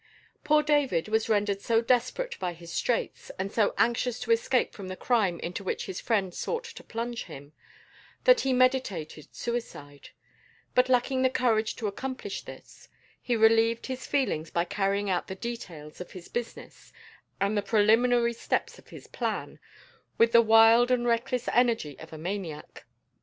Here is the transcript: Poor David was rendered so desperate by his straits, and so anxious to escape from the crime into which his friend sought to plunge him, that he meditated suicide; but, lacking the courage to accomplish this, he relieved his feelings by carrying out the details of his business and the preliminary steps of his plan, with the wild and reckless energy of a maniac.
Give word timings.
Poor 0.43 0.63
David 0.63 1.09
was 1.09 1.29
rendered 1.29 1.61
so 1.61 1.79
desperate 1.79 2.35
by 2.39 2.53
his 2.53 2.73
straits, 2.73 3.29
and 3.37 3.51
so 3.51 3.75
anxious 3.77 4.19
to 4.21 4.31
escape 4.31 4.73
from 4.73 4.87
the 4.87 4.95
crime 4.95 5.39
into 5.41 5.63
which 5.63 5.85
his 5.85 6.01
friend 6.01 6.33
sought 6.33 6.63
to 6.63 6.83
plunge 6.83 7.25
him, 7.25 7.53
that 8.23 8.39
he 8.39 8.51
meditated 8.51 9.27
suicide; 9.31 10.09
but, 10.73 10.89
lacking 10.89 11.21
the 11.21 11.29
courage 11.29 11.75
to 11.75 11.85
accomplish 11.85 12.41
this, 12.41 12.89
he 13.21 13.35
relieved 13.35 13.85
his 13.85 14.07
feelings 14.07 14.49
by 14.49 14.65
carrying 14.65 15.07
out 15.07 15.27
the 15.27 15.35
details 15.35 16.01
of 16.01 16.13
his 16.13 16.27
business 16.29 16.91
and 17.39 17.55
the 17.55 17.61
preliminary 17.61 18.33
steps 18.33 18.79
of 18.79 18.87
his 18.87 19.05
plan, 19.05 19.59
with 20.17 20.31
the 20.31 20.41
wild 20.41 20.89
and 20.89 21.05
reckless 21.05 21.47
energy 21.49 21.95
of 21.99 22.11
a 22.11 22.17
maniac. 22.17 22.85